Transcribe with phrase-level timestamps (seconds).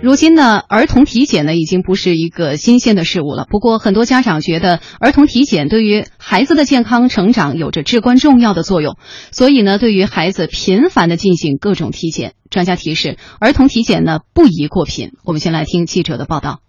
[0.00, 3.46] 如今呢，儿童体检呢已经不是一个新鲜的事物了。
[3.50, 8.96] 不过，很多家长觉得儿童体检对于孩子的健康成长有着至关重要的作用，
[9.32, 12.34] 所以呢，对于孩子频繁的进行各种体检。
[12.48, 15.10] 专家提示，儿童体检呢不宜过频。
[15.24, 16.60] 我们先来听记者的报道。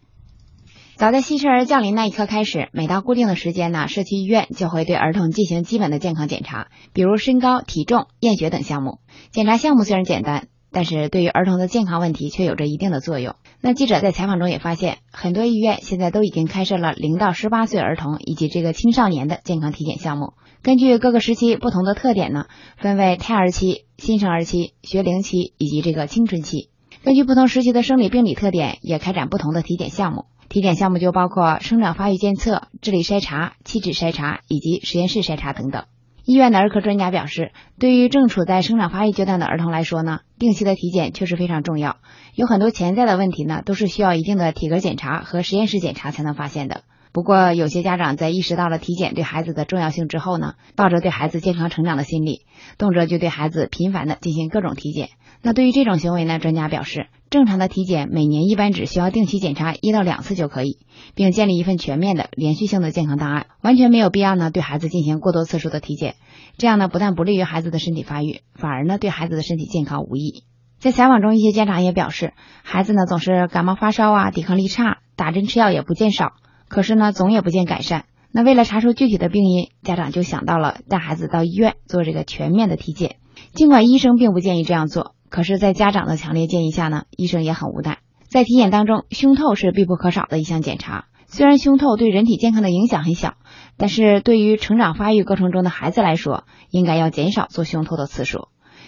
[0.95, 8.97] 早在新生儿降临那一刻开始，每到固定的时间呢，社区医院就会对儿童进行基本的健康检查，比如身高、体重、验血等项目。
[9.31, 10.47] 检查项目虽然简单。
[10.71, 13.35] 但是对于儿童的健康问题却有着一定的作用。
[13.61, 20.33] 那记者在采访中也发现，很多医院现在都已经开设了零到十八岁儿童以及这个青少年的健康体检项目。
[20.61, 22.45] 根据各个时期不同的特点呢，
[22.77, 26.69] 分为胎儿期、新生儿期、学龄期以及这个青春期。
[27.03, 30.25] 根据不同时期的生理病理特点，也开展不同的体检项目。
[30.49, 35.85] 体检项目就包括生长发育监测、智力筛查、气质筛查以及实验室筛查等等。
[36.29, 41.97] 医院的儿科专家表示，对于正处在生长发育阶段的儿童来说呢，定期的体检确实非常重要。
[42.35, 46.83] 有很多潜在的问题呢，都是需要一定的体格检查和实验室检查才能发现的。
[47.11, 52.45] 不过，有些家长在意识到了体检对孩子的重要性之后呢，抱着对孩子健康成长的心理，
[52.77, 55.09] 动辄就对孩子频繁的进行各种体检。
[55.41, 60.77] 那对于这种行为呢，专家表示，正常的体检每年一般只需要定期检查一到两次就可以，
[61.15, 66.15] 并建立一份全面的连续性的健康档案，完全没有必要呢对孩子进行过多次数的体检。
[66.57, 70.43] 这样呢，不但不利于孩子的身体发育，反而呢对孩子的身体健康无益。
[70.77, 72.33] 在采访中，一些家长也表示，
[72.63, 76.33] 孩子呢总是感冒发烧啊，抵抗力差，打针吃药也不见少。
[76.69, 78.05] 可是呢，总也不见改善。
[78.31, 83.17] 那为了查出具体的病因，家长就想到了带孩子到医院做这个全面的体检。
[83.53, 87.97] 尽管医生并不建议这样做，可是，在家长的强烈建议下呢，医生也很无奈。
[88.27, 91.05] 在体检当中，胸透是必不可少的一项检查。
[91.25, 93.33] 虽然胸透对人体健康的影响很小，
[93.77, 98.47] 但是对于成长发育过程中的孩子来说，应该要减少做胸透的次数。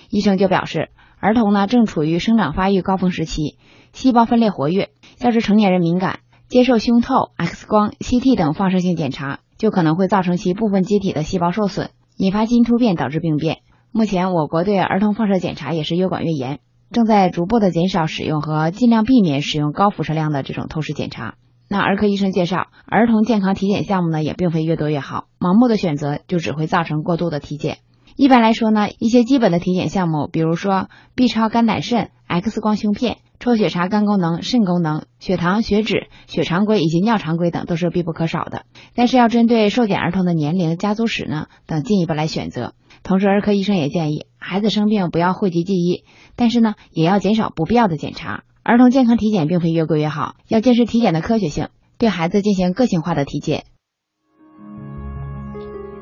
[0.10, 3.58] 医生就表示，儿童呢正处于生长发育高峰时期，
[3.94, 6.21] 细胞分裂活跃，要是成年人敏感。
[6.52, 13.60] 接受胸透、X 光、CT 等放射性检查，就可能会造成其部分机体的细胞受损，引发基因突变，导致病变。
[13.94, 16.60] 目前，我国对儿童放射检查也是越管越严，
[16.92, 21.36] 正在逐步的减少使用和尽量避免使用高辐射量的这种透视检查。
[21.70, 27.78] 那儿科医生介绍，儿童健康体检项目呢也并非越多越好，盲目的选择就只会造成过度的体检。
[28.18, 33.20] 一般来说呢，一些基本的体检项目，比如说 B 超肝胆肾、X 光胸片。
[33.42, 38.66] 抽血查肝功能、肾功能、血糖、血脂、血常规以及尿常规等都是必不可少的。
[38.94, 42.76] 但是要针对受检儿童的年龄、家族史呢等进一步来选择。
[43.02, 46.04] 同时，儿科医生也建议，孩子生病不要讳疾忌医，
[46.36, 48.44] 但是呢也要减少不必要的检查。
[48.62, 53.64] 儿童健康体检并非越贵越好，要坚持体检的科学性，对孩子进行个性化的体检。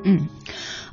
[0.04, 0.28] 嗯。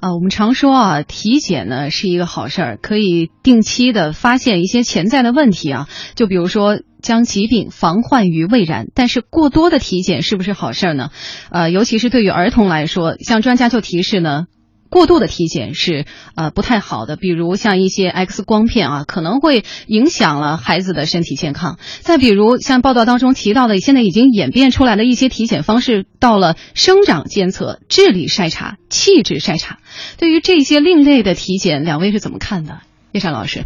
[0.00, 8.86] 啊，我们常说啊，体检呢是一个好事儿，可以定期的发现一些潜在的问题啊，就比如说将疾病防患于未然。
[8.94, 11.10] 但是过多的体检是不是好事儿呢？
[11.50, 14.46] 呃，尤其是对于儿童来说，像专家就提示呢。
[14.96, 21.78] 过度的体检是呃不太好的，比如像一些 X 光片啊，可能会影响了孩子的身体健康。
[22.00, 29.80] 再比如像报道当中提到的，现在已经演变出来的一些体检方式，到了生长监测、智力筛查、气质筛查。
[30.16, 32.80] 对于这些另类的体检，两位是怎么看的？
[33.12, 33.64] 叶山老师，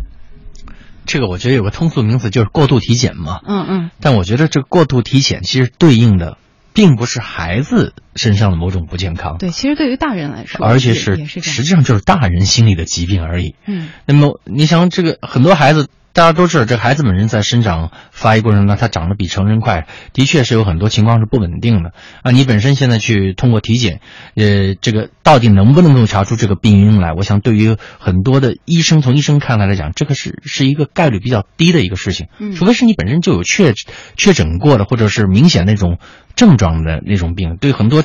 [1.06, 3.38] 这个我觉得有个通俗名词就是过度体检嘛。
[3.46, 3.90] 嗯嗯。
[4.00, 6.38] 但我觉得这个过度体检其实对应的。
[6.80, 13.54] 并不是孩子身上的某种不健康，对，其实对于大人来说，而且是实际上就是大人心理的疾病而已。
[13.66, 15.88] 嗯，那么你想，这个很多孩子。
[16.12, 21.92] 大家都知道，这孩子本身在生长发育过程中，他长得比成人快，的确是有很多情况是不稳定的
[22.22, 22.32] 啊。
[22.32, 24.00] 你本身现在去通过体检，
[24.34, 27.12] 呃，这个到底能不能够查出这个病因来？
[27.12, 32.26] 我想，对于很多的医生，从医生看来来讲，这个是是一个概率比较低的一个事情。
[32.40, 33.72] 嗯，除非是你本身就有确
[34.16, 35.98] 确诊过的，或者是明显那种
[36.40, 37.58] 症状的那种病。
[37.58, 38.02] 对很多。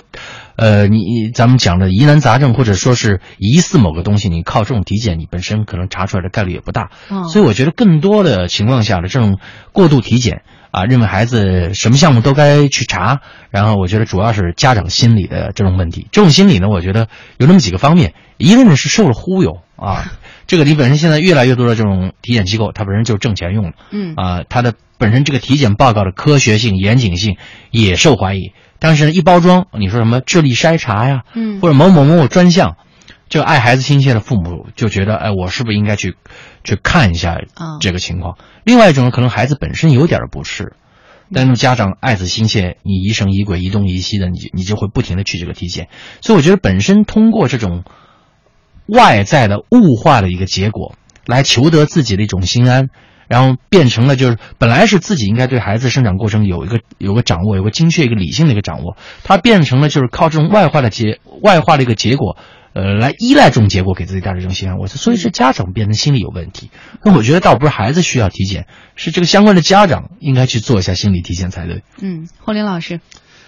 [0.58, 6.92] 呃，你咱们讲的疑难杂症，或者说是疑似某个东西，你靠这种体检，你本身可能查出来的概率也不大。
[7.32, 9.38] 所以我觉得更多的情况下的这种
[9.74, 10.44] 过度体检
[10.76, 16.08] 啊，认为孩子什么项目都该去查，然后我觉得主要是家长心理的这种问题。
[16.12, 17.08] 这种心理呢，我觉得
[17.38, 20.12] 有那么几个方面，一个呢是受了忽悠啊，
[20.48, 27.38] 这个你本身现在越来越多的这种体检机构，它本身就是挣钱用的，嗯啊，它的本身这个体检报告的科学性、严谨性
[27.72, 28.52] 也受怀疑。
[28.78, 32.76] 但是一包装，你说什么智力筛查呀，嗯，或者某某某某专项，
[33.28, 36.16] 这个爱孩子心切的父母就觉得，哎，我是不是应该去
[36.64, 37.38] 去看一下
[37.82, 38.38] 这个情况？
[38.64, 40.74] 另外一种可能孩子本身有点不适，
[41.34, 45.90] 但是家长爱子心切，你疑神疑鬼、疑东疑西的，你你就会不停的去这个体检。
[46.22, 47.84] 所以我觉得本身通过这种
[48.86, 50.96] 外在的物化的一个结果，
[51.26, 52.90] 来求得自己的一种心安，
[53.28, 62.38] 然后变成了就是本来是自己应该对孩子生长过程有一个有个掌握，有个精确一个理性的一个掌握，它变成了就是靠这种外化的结外化的一个结果。
[62.76, 66.70] 呃，来依赖这种结果给自己带来这种心安，我所以是家长变成心理有问题。
[67.06, 68.68] 那我觉得倒不是孩子需要体检，
[68.98, 71.84] 是这个相关的家长应该去做一下心理体检才对。
[72.02, 73.00] 嗯，霍林老师。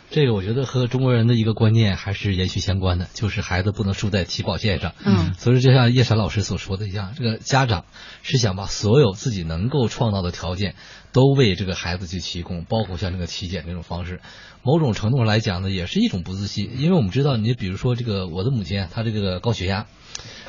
[0.10, 4.94] 这个我觉得和中国人的一个观念还是延续相关的，就是孩子不能输在起跑线上。
[5.04, 7.84] 嗯，所以就像叶闪老师所说的一样，这个家长
[8.24, 10.76] 是想把所有自己能够创造的条件
[11.12, 14.22] 都为这个孩子去提供，包括像这个体检这种方式，
[14.64, 16.80] 某种程度上来讲呢，也是一种不自信。
[16.80, 19.88] 因为我们知道，你比如说这个我的母亲，她这个高血压。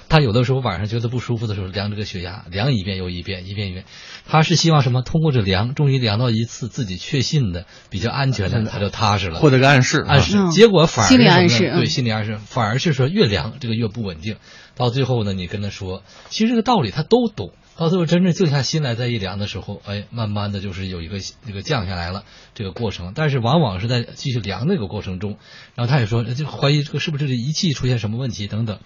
[0.09, 3.85] 他有的时候晚上觉得不舒服的时候，量这个血压，量一遍又一遍，一遍一遍。
[4.27, 5.03] 他是希望什么？
[5.03, 10.05] 通过这量，终于量到一次自己确信的、比较安全的，他就踏实了，获得个暗示。
[10.07, 14.37] 暗示，结果反而心理暗示，对心理暗示，反而是说越量这个越不稳定。
[14.77, 17.53] 到最后呢，你跟他说，其实这个道理他都懂。
[17.77, 22.25] 到最后真正静下心来再一量的时候，哎，慢慢的就是有一个这个降下来了
[22.55, 23.13] 这个过程。
[23.15, 25.37] 但是往往是在继续量那个过程中，
[25.77, 28.81] 然后他也说就怀疑这个是不是这仪器出现什么问题等等。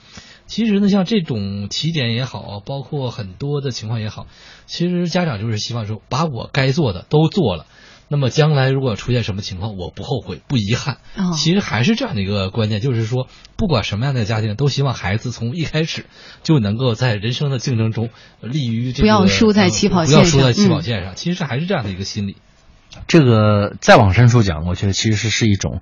[0.46, 4.26] 其实呢，像这种起点也好，包括很多的情况也好，
[4.66, 7.66] 其实家长就是希望说，把我该做的都做了，
[8.08, 10.98] 那么将来如果出现什么情况，我不后悔，不遗憾。
[11.34, 16.04] 其实还是这样的一个观念，就是说，不管什么样的家庭，都希望孩子从一开始
[16.42, 18.10] 就能够在人生的竞争中
[18.40, 21.14] 立于这个不要输在起跑线上，不要输在起跑线上。
[21.14, 22.36] 其实还是这样的一个心理。
[23.06, 25.80] 这个再往深处讲，我觉得其实是是一种。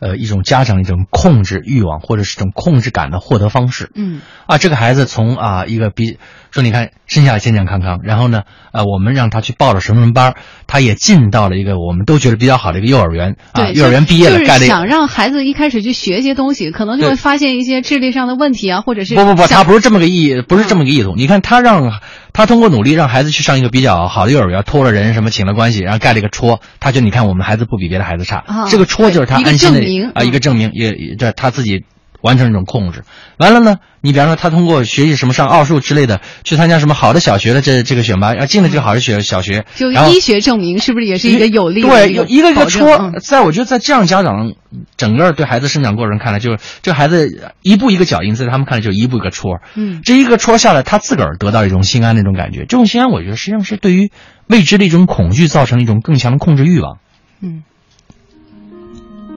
[0.00, 3.90] 呃，一种家长一种控制欲望或者是一种控制感的获得方式。
[3.94, 6.18] 嗯，啊，这个孩子从啊一个比
[6.50, 8.42] 说你看生下来健健康康，然后呢，
[8.72, 10.34] 呃，我们让他去报了什么什么班，
[10.66, 13.36] 他也进到了一个我们都觉得比较好的一个幼儿园。
[13.52, 21.14] 啊，幼儿园毕业了，就是想让孩子一开始去学一些东西，可能就会发现一些智力上的问题啊，或者是不不不，他不是这么个意义，不是这么个意图。
[21.16, 22.00] 你看他让。
[22.32, 29.80] 他通过努力让孩子去上一个比较好的幼儿园，托了人什么请了关系，然后盖了一个戳，他就你看我们孩子不比别的孩子差，这个戳就是他安心的
[30.14, 31.84] 啊一个证明，也这他自己。
[32.22, 33.02] 完成一种控制，
[33.38, 33.78] 完了呢？
[34.02, 41.80] 你比方说，他通过学习什么上奥数之类的，去参加什么好的小学的这这个选拔，要进了这个好的学小学，就医学证明是不是也是一个有利？
[41.80, 44.52] 对，有一个一个戳，在我觉得在这样家长
[44.98, 49.60] 整个对孩子生长过程看来，就是这孩子一步一个脚印，在他们看来就一步一个戳。
[49.74, 52.66] 嗯，这一个戳下来，他自个儿得到一种心安的一种感觉。
[52.66, 54.10] 这种心安，我觉得实际上是对于
[54.46, 56.98] 未知的一种恐惧造成一种更强的控制欲望。
[57.40, 57.62] 嗯。